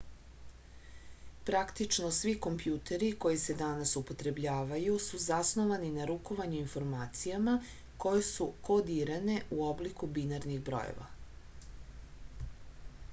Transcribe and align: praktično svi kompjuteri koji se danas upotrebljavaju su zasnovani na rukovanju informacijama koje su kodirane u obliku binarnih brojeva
praktično 1.49 2.07
svi 2.19 2.31
kompjuteri 2.45 3.09
koji 3.25 3.41
se 3.41 3.55
danas 3.59 3.91
upotrebljavaju 4.01 4.95
su 5.09 5.19
zasnovani 5.27 5.91
na 5.99 6.07
rukovanju 6.13 6.59
informacijama 6.63 7.55
koje 8.07 8.25
su 8.31 8.49
kodirane 8.71 9.39
u 9.59 9.63
obliku 9.69 10.13
binarnih 10.19 10.67
brojeva 10.73 11.11